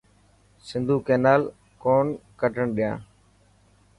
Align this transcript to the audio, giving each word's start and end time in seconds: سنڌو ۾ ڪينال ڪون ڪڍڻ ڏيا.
سنڌو 0.67 0.95
۾ 0.99 1.03
ڪينال 1.07 1.41
ڪون 1.83 2.05
ڪڍڻ 2.39 2.67
ڏيا. 2.77 2.91